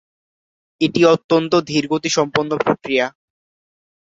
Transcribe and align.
এটি 0.81 1.01
অত্যন্ত 1.05 1.53
ধীরগতিসম্পন্ন 1.69 2.51
প্রক্রিয়া। 2.57 3.05